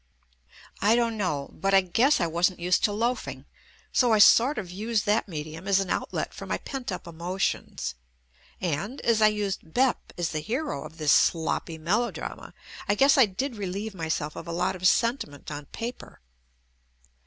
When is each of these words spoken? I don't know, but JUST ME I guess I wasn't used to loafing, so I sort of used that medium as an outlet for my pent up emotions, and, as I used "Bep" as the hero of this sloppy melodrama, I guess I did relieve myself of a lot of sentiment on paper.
I 0.81 0.95
don't 0.95 1.15
know, 1.15 1.51
but 1.53 1.73
JUST 1.73 1.81
ME 1.83 1.87
I 1.89 1.93
guess 1.93 2.19
I 2.19 2.25
wasn't 2.25 2.59
used 2.59 2.83
to 2.85 2.91
loafing, 2.91 3.45
so 3.93 4.13
I 4.13 4.17
sort 4.17 4.57
of 4.57 4.71
used 4.71 5.05
that 5.05 5.27
medium 5.27 5.67
as 5.67 5.79
an 5.79 5.91
outlet 5.91 6.33
for 6.33 6.47
my 6.47 6.57
pent 6.57 6.91
up 6.91 7.05
emotions, 7.05 7.93
and, 8.59 8.99
as 9.01 9.21
I 9.21 9.27
used 9.27 9.75
"Bep" 9.75 10.11
as 10.17 10.29
the 10.31 10.39
hero 10.39 10.85
of 10.85 10.97
this 10.97 11.11
sloppy 11.11 11.77
melodrama, 11.77 12.55
I 12.89 12.95
guess 12.95 13.15
I 13.15 13.27
did 13.27 13.57
relieve 13.57 13.93
myself 13.93 14.35
of 14.35 14.47
a 14.47 14.51
lot 14.51 14.75
of 14.75 14.87
sentiment 14.87 15.51
on 15.51 15.67
paper. 15.67 16.19